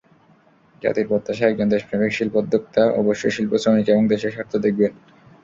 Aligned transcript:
জাতির 0.81 1.09
প্রত্যাশা 1.09 1.45
একজন 1.47 1.67
দেশপ্রেমিক 1.69 2.11
শিল্পোদ্যোক্তা 2.13 2.83
অবশ্যই 3.01 3.33
শিল্প, 3.35 3.51
শ্রমিক 3.57 3.85
এবং 3.89 4.03
দেশের 4.07 4.33
স্বার্থ 4.35 4.53
দেখবেন। 4.65 4.91